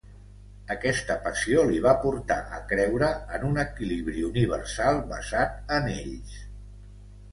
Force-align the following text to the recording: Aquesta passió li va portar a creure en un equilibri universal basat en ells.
Aquesta 0.75 1.17
passió 1.25 1.65
li 1.71 1.81
va 1.83 1.91
portar 2.05 2.37
a 2.59 2.61
creure 2.71 3.09
en 3.37 3.45
un 3.53 3.61
equilibri 3.67 4.27
universal 4.33 4.99
basat 5.13 5.73
en 5.77 5.91
ells. 6.01 6.39